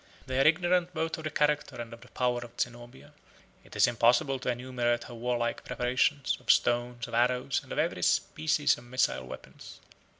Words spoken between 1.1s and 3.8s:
of the character and of the power of Zenobia. It